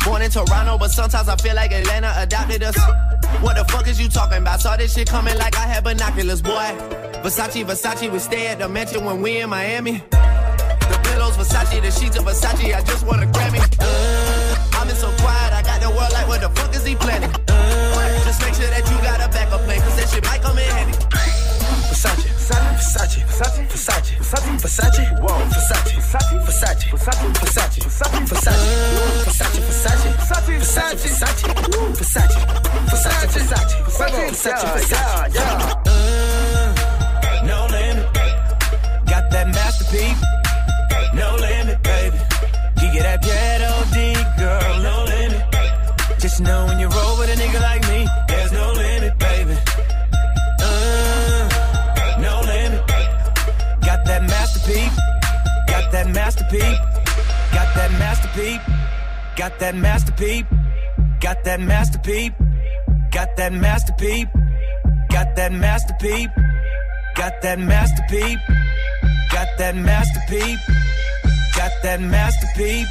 Born 0.03 0.21
in 0.21 0.31
Toronto, 0.31 0.77
but 0.77 0.91
sometimes 0.91 1.27
I 1.29 1.35
feel 1.37 1.55
like 1.55 1.71
Atlanta 1.71 2.13
adopted 2.17 2.63
us. 2.63 2.77
What 3.41 3.57
the 3.57 3.65
fuck 3.65 3.87
is 3.87 3.99
you 3.99 4.09
talking 4.09 4.39
about? 4.39 4.61
Saw 4.61 4.77
this 4.77 4.93
shit 4.93 5.09
coming 5.09 5.37
like 5.37 5.57
I 5.57 5.67
had 5.67 5.83
binoculars, 5.83 6.41
boy. 6.41 6.71
Versace, 7.23 7.65
Versace, 7.65 8.11
we 8.11 8.19
stay 8.19 8.47
at 8.47 8.59
the 8.59 8.69
mansion 8.69 9.03
when 9.05 9.21
we 9.21 9.37
in 9.41 9.49
Miami. 9.49 10.03
The 10.09 10.99
pillows, 11.03 11.37
Versace, 11.37 11.81
the 11.81 11.91
sheets 11.91 12.17
of 12.17 12.25
Versace, 12.25 12.73
I 12.73 12.83
just 12.83 13.05
want 13.05 13.23
a 13.23 13.27
Grammy. 13.27 13.59
Uh, 13.79 14.69
I'm 14.73 14.89
in 14.89 14.95
so 14.95 15.09
quiet, 15.17 15.53
I 15.53 15.61
got 15.63 15.81
the 15.81 15.89
world 15.89 16.11
like, 16.13 16.27
what 16.27 16.41
the 16.41 16.49
fuck 16.49 16.73
is 16.75 16.85
he 16.85 16.95
planning? 16.95 17.46
Uh, 18.57 18.65
just 18.65 18.65
make 18.65 18.65
sure 18.65 18.69
that 18.69 18.89
you 18.89 18.97
got 19.05 19.21
a 19.21 19.29
backup 19.29 19.61
plan, 19.61 19.79
cause 19.81 19.95
that 19.97 20.09
shit 20.09 20.23
might 20.25 20.41
come 20.41 20.57
in 20.57 20.65
handy. 20.65 20.97
Versace, 21.93 22.25
Versace, 22.37 23.21
Versace, 23.25 23.67
Versace, 23.67 24.17
Versace, 24.17 24.57
Versace, 24.57 25.03
whoa, 25.21 25.37
Versace, 25.53 25.93
Versace, 26.01 26.41
Versace, 26.41 26.89
Versace, 26.89 27.29
Versace, 27.37 28.25
Versace, 28.25 28.57
Versace, 29.07 29.61
Versace, 29.67 30.01
Versace, 30.17 30.57
Versace, 30.57 30.97
Versace, 30.97 31.45
Versace, 31.97 32.41
Versace, 32.87 33.17
Versace, 33.17 33.45
Versace, 33.47 34.23
Versace, 34.31 34.65
Versace, 34.73 35.35
yeah. 35.35 35.83
Uh, 35.85 36.73
no 37.45 37.67
limit. 37.69 38.05
Got 39.05 39.29
that 39.31 39.47
masterpiece. 39.47 40.21
No 41.13 41.35
limit, 41.35 41.81
baby. 41.83 42.17
You 42.81 42.91
get 42.93 43.03
that 43.03 43.21
ghetto 43.21 43.71
D, 43.93 44.13
girl. 44.37 44.81
No 44.81 45.03
limit. 45.05 45.43
Just 46.19 46.41
know 46.41 46.65
when 46.65 46.79
you 46.79 46.87
roll 46.87 47.17
with 47.19 47.29
a 47.29 47.35
nigga 47.35 47.61
like 47.61 47.87
me, 47.89 48.07
masterpiece. 54.67 54.99
Got 55.67 55.91
that 55.91 56.07
masterpiece. 56.09 56.79
Got 57.53 57.75
that 57.75 57.91
masterpiece. 57.99 58.59
Got 59.35 59.59
that 59.59 59.75
masterpiece. 59.75 60.43
Got 61.19 61.43
that 61.43 61.59
masterpiece. 61.61 62.31
Got 63.11 63.35
that 63.37 63.53
masterpiece. 63.53 64.25
Got 65.09 65.35
that 65.35 65.51
masterpiece. 65.51 66.27
Got 67.15 67.41
that 67.41 67.59
masterpiece. 67.59 68.37
Got 69.31 69.47
that 69.57 69.75
masterpiece. 69.75 70.59
Got 71.55 71.71
that 71.83 72.01
masterpiece. 72.01 72.87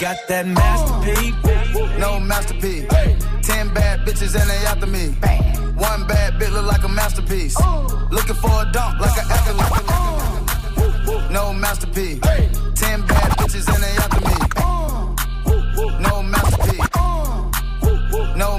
Got 0.00 0.28
that 0.28 0.46
masterpiece. 0.46 1.98
No 1.98 2.20
masterpiece. 2.20 2.88
Ten 3.42 3.72
bad 3.74 4.00
bitches 4.00 4.34
and 4.40 4.48
they 4.48 4.66
after 4.66 4.86
me. 4.86 5.08
One 5.76 6.06
bad 6.06 6.34
bitch 6.34 6.52
look 6.52 6.66
like 6.66 6.82
a 6.82 6.88
masterpiece. 6.88 7.56
Looking 8.10 8.36
for 8.36 8.62
a 8.62 8.72
dunk 8.72 8.98
like 8.98 9.16
an 9.22 9.30
athlete. 9.30 10.19
No 11.30 11.52
masterpiece. 11.52 12.20
Ten 12.74 13.06
bad 13.06 13.30
bitches 13.38 13.68
and 13.72 13.82
they 13.82 13.96
after 14.02 14.20
me. 14.20 14.34
No 16.00 16.22
masterpiece. 16.22 16.88
No. 18.36 18.58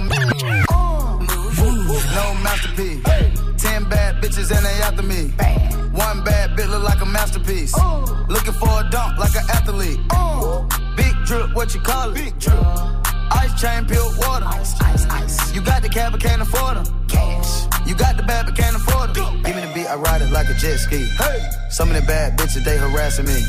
No 2.15 2.33
masterpiece. 2.41 3.03
Ten 3.61 3.83
bad 3.89 4.21
bitches 4.21 4.55
and 4.55 4.65
they 4.65 4.81
after 4.83 5.03
me. 5.03 5.33
One 5.91 6.23
bad 6.23 6.51
bitch 6.57 6.69
look 6.69 6.83
like 6.83 7.01
a 7.01 7.05
masterpiece. 7.05 7.75
Looking 8.29 8.53
for 8.53 8.69
a 8.79 8.89
dunk 8.89 9.17
like 9.17 9.35
an 9.35 9.49
athlete. 9.49 9.99
Big 10.95 11.13
drip, 11.25 11.53
what 11.53 11.73
you 11.75 11.81
call 11.81 12.11
it? 12.11 12.15
Big 12.15 12.39
drip. 12.39 12.57
Ice 13.33 13.61
chain, 13.61 13.85
pure 13.85 14.11
water. 14.19 14.45
Ice, 14.45 14.79
ice, 14.81 15.05
ice. 15.07 15.53
You 15.53 15.61
got 15.61 15.81
the 15.81 15.89
cab, 15.89 16.13
but 16.13 16.21
can't 16.21 16.41
afford 16.41 16.77
them. 16.77 17.07
Cash. 17.07 17.67
You 17.85 17.95
got 17.95 18.15
the 18.15 18.23
bad, 18.23 18.45
but 18.45 18.55
can't 18.55 18.75
afford 18.75 19.13
them. 19.13 19.41
Give 19.43 19.55
me 19.55 19.61
the 19.61 19.70
I 19.91 19.95
ride 19.95 20.21
it 20.21 20.31
like 20.31 20.47
a 20.47 20.53
jet 20.53 20.77
ski. 20.79 21.03
Hey. 21.19 21.43
Some 21.69 21.91
of 21.91 21.95
the 21.99 22.01
bad 22.07 22.39
bitches, 22.39 22.63
they 22.63 22.77
harassing 22.77 23.25
me. 23.25 23.43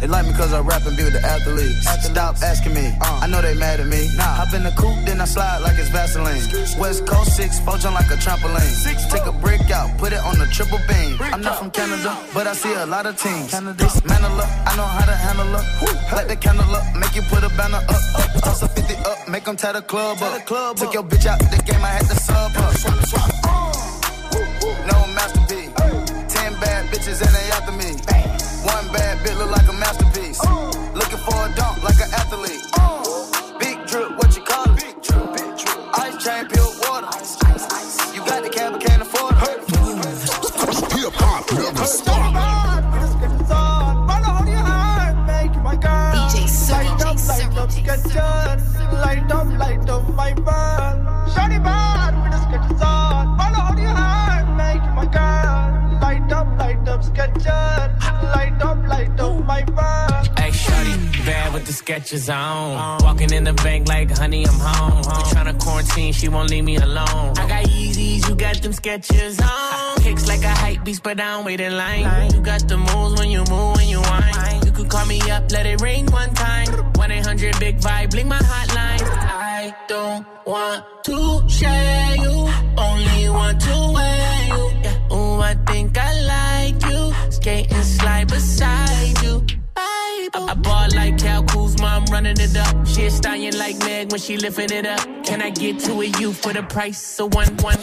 They 0.00 0.06
like 0.06 0.24
me 0.24 0.32
cause 0.32 0.52
I 0.52 0.60
rap 0.60 0.86
and 0.86 0.96
be 0.96 1.02
with 1.02 1.14
the 1.14 1.20
athletes. 1.20 1.82
Stop 2.06 2.36
asking 2.46 2.74
me, 2.74 2.94
I 3.02 3.26
know 3.26 3.42
they 3.42 3.54
mad 3.54 3.80
at 3.80 3.88
me. 3.88 4.06
Nah. 4.14 4.22
Hop 4.38 4.54
in 4.54 4.62
the 4.62 4.70
coupe, 4.70 5.04
then 5.04 5.20
I 5.20 5.24
slide 5.24 5.58
like 5.66 5.76
it's 5.78 5.90
Vaseline. 5.90 6.46
West 6.78 7.06
Coast 7.06 7.34
6, 7.34 7.58
four 7.66 7.76
jump 7.78 7.96
like 7.96 8.06
a 8.06 8.14
trampoline. 8.22 8.70
Six, 8.70 9.04
Take 9.10 9.26
a 9.26 9.32
brick 9.32 9.68
out, 9.72 9.90
put 9.98 10.12
it 10.12 10.22
on 10.22 10.38
the 10.38 10.46
triple 10.46 10.78
beam. 10.86 11.18
I'm 11.20 11.42
not 11.42 11.58
from 11.58 11.72
Canada, 11.72 12.16
but 12.32 12.46
I 12.46 12.54
see 12.54 12.72
a 12.72 12.86
lot 12.86 13.06
of 13.06 13.18
teams. 13.18 13.50
Dismantle 13.50 14.30
her, 14.30 14.48
I 14.70 14.76
know 14.76 14.86
how 14.86 15.04
to 15.04 15.16
handle 15.26 15.50
her. 15.58 16.14
Light 16.14 16.28
the 16.28 16.36
candle 16.36 16.70
up, 16.70 16.86
make 16.94 17.16
you 17.16 17.22
put 17.22 17.42
a 17.42 17.50
banner 17.58 17.82
up. 17.82 17.98
up. 18.14 18.42
Toss 18.46 18.62
a 18.62 18.68
50 18.68 18.94
up, 18.94 19.28
make 19.28 19.42
them 19.42 19.56
tie 19.56 19.72
the 19.72 19.82
club 19.82 20.22
up. 20.22 20.46
Took 20.76 20.94
your 20.94 21.02
bitch 21.02 21.26
out 21.26 21.40
the 21.50 21.60
game, 21.66 21.82
I 21.82 21.98
had 21.98 22.06
to 22.06 22.14
sub 22.14 22.52
up 22.54 22.74
her. 22.78 23.50
No 24.86 25.06
masterpiece. 25.14 25.59
Ten 26.60 26.84
bad 26.84 26.92
bitches 26.92 27.20
and 27.24 27.34
they 27.34 27.50
after 27.56 27.72
me. 27.72 27.96
One 28.68 28.92
bad 28.92 29.18
bitch 29.24 29.38
look 29.38 29.50
like 29.50 29.68
a 29.68 29.72
masterpiece. 29.72 30.40
Looking 30.94 31.18
for 31.18 31.34
a 31.34 31.54
dunk 31.54 31.82
like 31.82 31.96
an 31.96 32.12
athlete. 32.12 32.60
Big 33.58 33.86
drip, 33.86 34.16
what 34.18 34.36
you 34.36 34.42
call 34.42 34.64
it? 34.64 34.76
Big 34.76 35.02
drip, 35.02 35.32
big 35.32 35.56
drip. 35.56 35.98
Ice 35.98 36.22
chain, 36.22 36.46
pure 36.48 36.72
water. 36.84 37.08
You 38.14 38.20
got 38.26 38.42
the 38.42 38.50
cab, 38.50 38.72
but 38.72 38.82
can't 38.82 39.02
afford 39.02 39.36
it. 39.36 39.40
Hip 41.00 41.14
hop 41.14 41.50
never 41.52 41.84
stop. 41.86 42.20
DJ 46.12 46.46
Light 48.30 48.69
Light 56.60 56.88
up, 56.88 57.02
sketches. 57.02 57.46
Light 57.46 58.62
up, 58.62 58.86
light 58.86 59.18
up 59.18 59.44
my 59.46 59.62
band. 59.64 60.38
Hey, 60.38 60.50
shorty, 60.50 60.94
bad 61.24 61.54
with 61.54 61.64
the 61.64 61.72
sketches 61.72 62.28
on. 62.28 63.02
Walking 63.02 63.32
in 63.32 63.44
the 63.44 63.54
bank 63.54 63.88
like, 63.88 64.10
honey, 64.10 64.46
I'm 64.46 64.60
home. 64.60 64.98
We 64.98 65.22
tryna 65.32 65.58
quarantine, 65.58 66.12
she 66.12 66.28
won't 66.28 66.50
leave 66.50 66.64
me 66.64 66.76
alone. 66.76 67.32
I 67.38 67.48
got 67.48 67.64
Yeezys, 67.64 68.28
you 68.28 68.34
got 68.34 68.56
them 68.62 68.74
sketches 68.74 69.40
on. 69.40 70.02
Kicks 70.02 70.28
like 70.28 70.42
a 70.42 70.50
hype 70.50 70.84
beast, 70.84 71.02
but 71.02 71.18
I 71.18 71.36
don't 71.36 71.46
wait 71.46 71.60
in 71.60 71.74
line. 71.78 72.30
You 72.34 72.40
got 72.42 72.68
the 72.68 72.76
moves 72.76 73.18
when 73.18 73.30
you 73.30 73.42
move, 73.48 73.76
when 73.76 73.88
you 73.88 74.00
whine. 74.00 74.60
You 74.66 74.72
could 74.72 74.90
call 74.90 75.06
me 75.06 75.18
up, 75.30 75.50
let 75.50 75.64
it 75.64 75.80
ring 75.80 76.04
one 76.12 76.34
time. 76.34 76.68
1 76.94 77.10
800 77.10 77.58
Big 77.58 77.78
Vibe, 77.78 78.10
blink 78.10 78.28
my 78.28 78.38
hotline. 78.38 79.00
I 79.02 79.74
don't 79.88 80.26
want 80.46 80.84
to 81.04 81.48
share 81.48 82.16
you, 82.16 82.36
only 82.76 83.30
want 83.30 83.60
to 83.62 83.92
wear 83.94 84.44
you. 84.52 84.62
Yeah. 84.84 85.16
Ooh, 85.16 85.40
I 85.40 85.54
think 85.66 85.96
I. 85.96 86.09
Skate 87.40 87.72
and 87.72 87.86
slide 87.86 88.28
beside 88.28 89.22
you. 89.22 89.42
I, 89.74 90.28
I 90.34 90.52
bought 90.52 90.94
like 90.94 91.18
Kyle 91.18 91.42
Kuzma, 91.42 91.86
I'm 91.86 92.04
running 92.12 92.36
it 92.38 92.54
up. 92.54 92.86
She 92.86 93.06
a 93.06 93.10
stallion 93.10 93.56
like 93.56 93.78
Meg 93.78 94.12
when 94.12 94.20
she 94.20 94.36
lifting 94.36 94.70
it 94.70 94.84
up. 94.84 95.00
Can 95.24 95.40
I 95.40 95.48
get 95.48 95.80
two 95.80 96.02
of 96.02 96.20
you 96.20 96.34
for 96.34 96.52
the 96.52 96.62
price 96.64 97.18
of 97.18 97.32
one 97.32 97.56
one? 97.62 97.78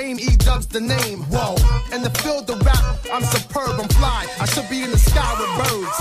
Frame, 0.00 0.18
E 0.18 0.36
dubs 0.36 0.66
the 0.66 0.80
name. 0.80 1.20
Whoa, 1.32 1.54
in 1.94 2.02
the 2.02 2.10
field 2.20 2.48
of 2.50 2.64
rap, 2.64 2.84
I'm 3.12 3.22
superb, 3.22 3.78
I'm 3.80 3.88
fly. 3.88 4.26
I 4.40 4.46
should 4.46 4.68
be 4.68 4.82
in 4.82 4.90
the 4.90 4.98
sky 4.98 5.30
with 5.38 5.52
birds. 5.60 5.96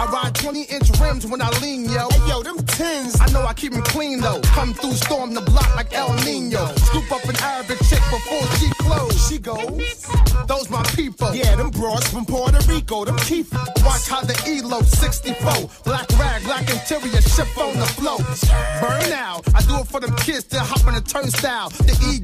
I 0.00 0.06
ride 0.12 0.34
20 0.34 0.62
inch 0.62 0.88
rims 1.00 1.26
when 1.26 1.40
I 1.40 1.50
lean, 1.60 1.84
yo. 1.84 2.08
Hey 2.10 2.28
yo, 2.28 2.42
them 2.42 2.58
tins. 2.66 3.20
I 3.20 3.26
know 3.30 3.42
I 3.46 3.54
keep 3.54 3.72
them 3.72 3.82
clean 3.82 4.20
though. 4.20 4.40
Come 4.56 4.74
through, 4.74 4.94
storm 4.94 5.34
the 5.34 5.40
block 5.40 5.70
like 5.76 5.92
El 5.94 6.12
Nino. 6.24 6.66
Scoop 6.86 7.10
up 7.12 7.24
an 7.24 7.36
Arabic 7.36 7.78
chick 7.88 8.02
before 8.10 8.46
she 8.58 8.68
close. 8.84 9.28
She 9.28 9.38
goes, 9.38 10.06
those 10.46 10.68
my 10.70 10.82
people. 10.98 11.34
Yeah, 11.34 11.54
them 11.56 11.70
broads 11.70 12.08
from 12.08 12.26
Puerto 12.26 12.60
Rico, 12.68 13.04
them 13.04 13.18
keep. 13.18 13.52
Watch 13.86 14.08
how 14.08 14.22
the 14.22 14.36
ELO 14.46 14.82
64. 14.82 15.70
Black 15.84 16.08
rag, 16.18 16.42
black 16.44 16.66
interior, 16.70 17.22
ship 17.22 17.50
on 17.58 17.76
the 17.78 17.86
flow. 17.98 18.18
Burn 18.80 19.12
out. 19.12 19.42
I 19.54 19.60
do 19.62 19.80
it 19.80 19.86
for 19.86 20.00
them 20.00 20.14
kids 20.16 20.44
that 20.44 20.66
hop 20.66 20.86
on 20.86 20.94
the 20.94 21.00
turnstile. 21.00 21.68
The 21.70 21.94
E 22.10 22.23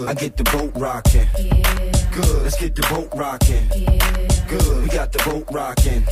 Good. 0.00 0.08
I 0.08 0.14
get 0.14 0.36
the 0.38 0.44
boat 0.44 0.72
rocking. 0.76 1.28
Good. 2.10 2.42
Let's 2.42 2.56
get 2.58 2.74
the 2.74 2.80
boat 2.88 3.10
rocking. 3.14 3.68
Good. 4.48 4.82
We 4.82 4.88
got 4.88 5.12
the 5.12 5.18
boat 5.28 5.44
rocking. 5.50 6.02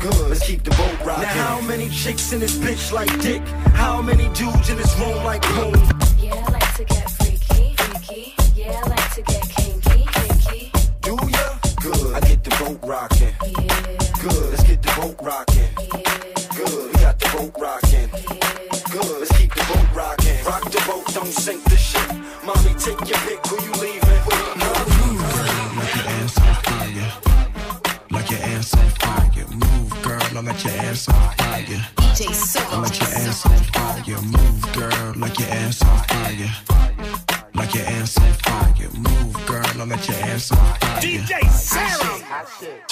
Good. 0.00 0.28
Let's 0.28 0.46
keep 0.46 0.62
the 0.64 0.70
boat 0.72 0.98
rocking. 1.02 1.22
Now 1.22 1.56
how 1.56 1.60
many 1.62 1.88
chicks 1.88 2.34
in 2.34 2.40
this 2.40 2.58
bitch 2.58 2.92
like 2.92 3.08
dick? 3.22 3.40
How 3.72 4.02
many 4.02 4.28
dudes 4.34 4.68
in 4.68 4.76
this 4.76 4.94
room 5.00 5.24
like 5.24 5.40
boom? 5.42 5.72
Yeah, 6.18 6.34
I 6.34 6.52
like 6.52 6.74
to 6.76 6.84
get 6.84 7.10
freaky, 7.12 7.74
freaky. 7.78 8.34
Yeah, 8.54 8.82
I 8.84 8.88
like 8.88 9.14
to 9.14 9.22
get 9.22 9.48
kinky, 9.48 10.04
kinky. 10.12 10.72
Do 11.00 11.16
ya? 11.26 11.58
Good. 11.80 12.14
I 12.16 12.20
get 12.20 12.44
the 12.44 12.50
boat 12.60 12.80
rocking. 12.82 13.34
Yeah. 13.40 14.20
Good. 14.20 14.50
Let's 14.50 14.62
get 14.64 14.82
the 14.82 14.92
boat 15.00 15.16
rocking. 15.22 15.55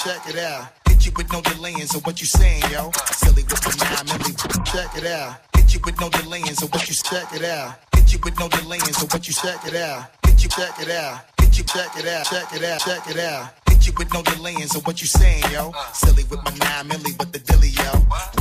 Check 0.05 0.29
it 0.29 0.37
out. 0.37 0.67
Hit 0.87 1.03
you 1.03 1.11
with 1.17 1.33
no 1.33 1.41
delaying, 1.41 1.87
so 1.87 1.97
what 2.01 2.21
you 2.21 2.27
saying, 2.27 2.61
yo? 2.71 2.91
Silly 3.11 3.41
with 3.41 3.59
the 3.59 3.73
nine 3.81 4.05
milli. 4.05 4.63
Check 4.71 4.95
it 4.95 5.07
out. 5.07 5.41
Hit 5.55 5.73
you 5.73 5.79
with 5.83 5.99
no 5.99 6.09
delaying, 6.09 6.53
so 6.53 6.67
what 6.67 6.87
you 6.87 6.93
check 6.93 7.33
it 7.33 7.43
out. 7.43 7.79
Hit 7.95 8.13
you 8.13 8.19
with 8.23 8.37
no 8.37 8.47
delaying, 8.47 8.93
so 8.93 9.07
what 9.07 9.27
you 9.27 9.33
check 9.33 9.65
it 9.65 9.75
out. 9.75 10.11
Hit 10.27 10.43
you 10.43 10.49
check 10.49 10.79
it 10.79 10.91
out. 10.91 11.25
Hit 11.41 11.57
you 11.57 11.63
check 11.63 11.97
it 11.97 12.05
out. 12.05 12.25
Check 12.27 12.53
it 12.53 12.63
out. 12.63 12.79
Check 12.81 13.09
it 13.09 13.17
out. 13.17 13.64
Hit 13.85 13.93
you 13.93 13.97
with 13.99 14.13
no 14.15 14.23
delaying, 14.23 14.65
so 14.65 14.79
what 14.79 14.99
you 14.99 15.05
saying, 15.05 15.43
yo? 15.51 15.71
Silly 15.93 16.23
with 16.23 16.41
my 16.43 16.49
nine 16.57 16.89
milli, 16.89 17.13
with 17.19 17.31
the 17.31 17.37
dilly, 17.37 17.69
yo. 17.69 17.91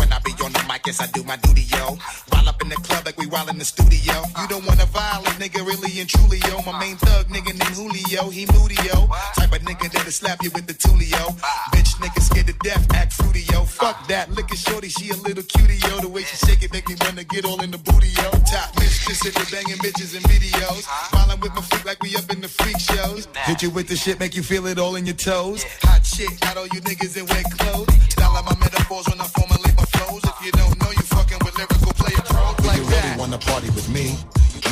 When 0.01 0.11
I 0.11 0.19
be 0.25 0.33
on 0.43 0.55
the 0.55 0.65
mic, 0.67 0.87
yes, 0.87 1.03
I 1.03 1.07
do 1.09 1.23
my 1.23 1.37
duty, 1.37 1.69
yo. 1.69 1.99
While 2.33 2.49
up 2.49 2.63
in 2.63 2.71
the 2.71 2.77
club 2.77 3.05
like 3.05 3.19
we 3.19 3.27
while 3.27 3.47
in 3.51 3.59
the 3.59 3.65
studio. 3.67 4.25
You 4.41 4.49
don't 4.49 4.65
wanna 4.65 4.87
violate, 4.87 5.37
nigga, 5.37 5.61
really 5.61 6.01
and 6.01 6.09
truly, 6.09 6.39
yo. 6.49 6.63
My 6.65 6.81
main 6.81 6.97
thug, 6.97 7.29
nigga 7.29 7.53
named 7.53 7.77
Julio, 7.77 8.31
he 8.31 8.47
moody, 8.57 8.77
yo. 8.89 9.05
Type 9.37 9.53
of 9.53 9.61
nigga 9.69 9.93
that'll 9.93 10.11
slap 10.11 10.43
you 10.43 10.51
with 10.55 10.67
the 10.67 10.73
tulio. 10.73 11.37
Bitch, 11.77 11.93
nigga 12.01 12.23
scared 12.23 12.47
to 12.47 12.55
death, 12.65 12.87
act 12.95 13.13
fruity, 13.13 13.45
yo. 13.53 13.65
Fuck 13.65 14.09
that, 14.09 14.31
look 14.33 14.51
at 14.51 14.57
shorty, 14.57 14.89
she 14.89 15.11
a 15.11 15.17
little 15.29 15.45
cutie, 15.45 15.77
yo. 15.77 16.01
The 16.01 16.09
way 16.09 16.23
she 16.23 16.37
shake 16.47 16.63
it 16.63 16.73
make 16.73 16.89
me 16.89 16.97
wanna 17.03 17.25
get 17.25 17.45
all 17.45 17.61
in 17.61 17.71
the 17.71 17.77
booty, 17.77 18.09
yo. 18.09 18.31
Top 18.49 18.73
mistress, 18.81 19.27
if 19.27 19.37
you 19.37 19.45
banging 19.53 19.77
bitches 19.85 20.17
in 20.17 20.23
videos. 20.23 20.89
While 21.13 21.31
I'm 21.31 21.41
with 21.41 21.55
my 21.55 21.61
freak 21.61 21.85
like 21.85 22.03
we 22.03 22.17
up 22.17 22.33
in 22.33 22.41
the 22.41 22.49
freak 22.49 22.81
shows. 22.81 23.29
Hit 23.45 23.61
you 23.61 23.69
with 23.69 23.89
the 23.89 23.97
shit, 23.97 24.19
make 24.19 24.35
you 24.35 24.43
feel 24.43 24.67
it 24.67 24.79
all 24.79 24.97
in 24.97 25.05
your 25.05 25.17
toes. 25.35 25.65
Hot 25.83 26.05
shit, 26.07 26.31
got 26.41 26.57
all 26.57 26.67
you 26.67 26.81
niggas 26.89 27.17
in 27.17 27.27
wet 27.27 27.45
clothes. 27.59 27.89
My 28.35 28.55
metaphors 28.59 29.07
when 29.09 29.21
I 29.21 29.27
formulate 29.39 29.75
my 29.75 29.87
flows. 29.95 30.23
If 30.23 30.45
you 30.45 30.53
don't 30.53 30.77
know, 30.83 30.91
you 30.91 31.05
fucking 31.17 31.39
with 31.45 31.57
lyrical 31.57 31.93
player 31.95 32.21
pros 32.29 32.67
like 32.67 32.77
you 32.77 32.85
that. 32.91 33.05
really 33.05 33.21
wanna 33.21 33.39
party 33.39 33.71
with 33.71 33.89
me? 33.89 34.19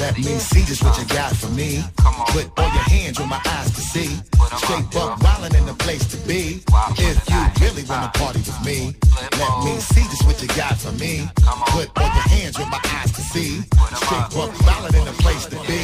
Let 0.01 0.17
me 0.17 0.39
see 0.39 0.65
just 0.65 0.83
what 0.83 0.99
you 0.99 1.07
got 1.07 1.35
for 1.37 1.51
me. 1.51 1.83
Put 2.33 2.51
all 2.59 2.71
your 2.73 2.89
hands 2.89 3.19
where 3.19 3.29
my 3.29 3.41
eyes 3.45 3.71
can 3.75 3.85
see. 3.85 4.11
Straight 4.57 4.87
buck 4.91 5.19
wildin' 5.21 5.55
in 5.59 5.67
the 5.67 5.75
place 5.75 6.05
to 6.13 6.17
be. 6.27 6.63
If 6.99 7.19
you 7.29 7.43
really 7.61 7.85
wanna 7.85 8.11
party 8.15 8.41
with 8.41 8.61
me, 8.65 8.97
let 9.39 9.53
me 9.65 9.79
see 9.79 10.03
just 10.03 10.25
what 10.27 10.41
you 10.43 10.49
got 10.49 10.79
for 10.79 10.93
me. 10.93 11.29
Put 11.75 11.91
all 11.97 12.11
your 12.13 12.29
hands 12.35 12.59
where 12.59 12.69
my 12.69 12.81
eyes 12.97 13.13
can 13.13 13.25
see. 13.25 13.63
Straight 14.05 14.29
buck 14.35 14.51
wildin' 14.65 14.99
in 14.99 15.05
the 15.05 15.17
place 15.23 15.47
to 15.47 15.57
be. 15.69 15.81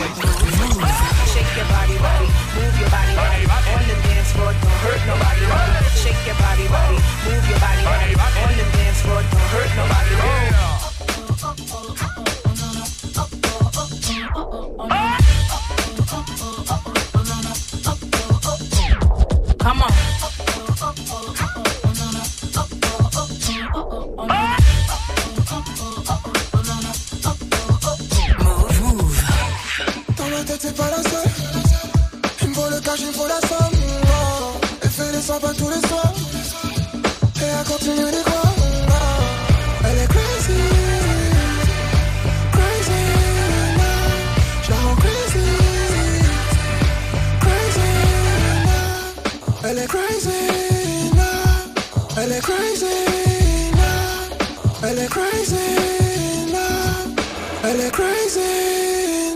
Shake 1.33 1.53
your 1.57 1.69
body, 1.69 1.97
body, 1.99 2.29
move 2.57 2.75
your 2.81 2.91
body, 2.91 3.15
body. 3.15 3.45
On 3.75 3.83
the 3.89 3.97
dance 4.09 4.33
floor, 4.33 4.53
don't 4.53 4.79
hurt 4.85 5.03
nobody, 5.07 5.45
body. 5.47 5.85
Shake 6.03 6.23
your 6.27 6.39
body, 6.43 6.67
body, 6.69 6.99
move 7.27 7.45
your 7.49 7.61
body, 7.61 7.83
body. 7.85 8.15
On 8.17 8.53
the 8.57 8.67
dance 8.77 9.01
floor, 9.03 9.23
don't 9.23 9.49
hurt 9.53 9.71
nobody, 9.77 10.15
body. 10.17 10.68
Elle 49.71 49.79
est 49.81 49.87
crazy. 49.87 51.11
now. 51.15 51.23
Elle 52.17 52.33
est 52.33 52.41
crazy. 52.41 52.87
now. 53.75 54.83
Elle 54.83 54.99
est 54.99 55.09
crazy. 55.09 55.55
now. 56.51 57.13
Elle 57.65 57.81
est 57.81 57.91
crazy. 57.91 58.41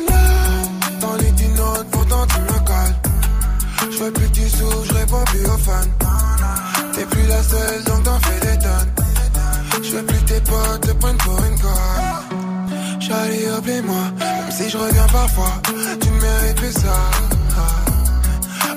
now. 0.08 1.00
Dans 1.00 1.16
les 1.16 1.48
notes, 1.48 1.86
pourtant 1.90 2.26
tu 2.28 2.40
me 2.40 2.58
cales. 2.66 2.96
Je 3.90 4.10
plus 4.10 4.28
du 4.30 4.48
sous, 4.48 4.84
je 4.84 4.94
réponds 4.94 5.24
plus 5.26 5.44
aux 5.44 5.58
fans. 5.58 5.92
T'es 6.94 7.04
plus 7.04 7.26
la 7.26 7.42
seule, 7.42 7.84
donc 7.84 8.04
t'en 8.04 8.18
fais 8.20 8.40
des 8.40 8.58
tonnes. 8.58 9.82
Je 9.82 9.98
plus 9.98 10.24
tes 10.24 10.40
potes 10.40 10.80
te 10.80 10.92
prennent 10.92 11.18
pour 11.18 11.38
une 11.44 11.58
conne. 11.60 13.00
Charlie, 13.00 13.50
oublie-moi, 13.58 14.04
même 14.18 14.50
si 14.50 14.70
je 14.70 14.78
reviens 14.78 15.06
parfois. 15.12 15.60
Tu 16.00 16.08
ne 16.08 16.20
mérites 16.20 16.56
plus 16.56 16.72
ça. 16.72 16.96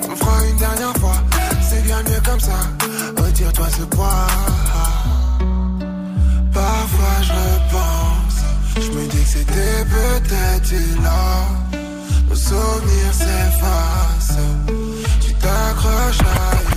On 0.03 0.11
me 0.11 0.15
fera 0.15 0.45
une 0.49 0.57
dernière 0.57 0.93
fois, 0.97 1.15
c'est 1.75 1.83
bien 1.83 2.03
mieux 2.03 2.21
comme 2.23 2.39
ça. 2.39 2.59
Retire-toi 3.17 3.67
ce 3.69 3.83
poids. 3.83 4.27
Parfois 6.53 7.17
je 7.21 7.33
repense, 7.33 8.39
je 8.75 8.91
me 8.91 9.07
dis 9.07 9.23
que 9.23 9.27
c'était 9.27 9.85
peut-être 9.85 11.03
là. 11.03 11.47
Nos 12.29 12.35
souvenirs 12.35 13.13
s'effacent. 13.13 14.39
Tu 15.21 15.33
t'accroches 15.33 16.21
à 16.21 16.74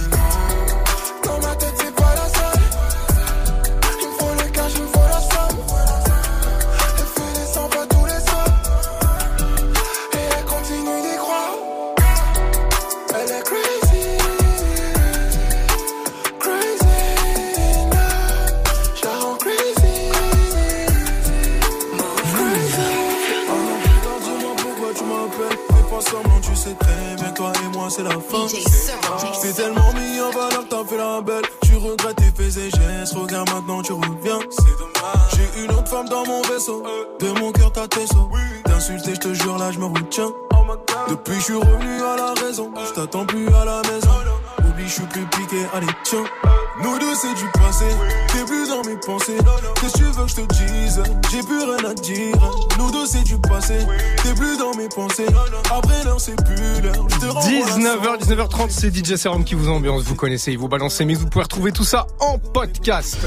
19h, 57.89 58.19
19h30, 58.23 58.67
c'est 58.69 58.95
DJ 58.95 59.17
Serum 59.17 59.45
qui 59.45 59.55
vous 59.55 59.71
ambiance, 59.71 60.03
vous 60.03 60.15
connaissez, 60.15 60.53
il 60.53 60.59
vous 60.59 60.69
balance 60.69 61.01
mix, 61.01 61.21
vous 61.21 61.29
pouvez 61.31 61.45
retrouver 61.45 61.73
tout 61.73 61.85
ça 61.85 62.07
en 62.21 62.39
podcast. 62.39 63.19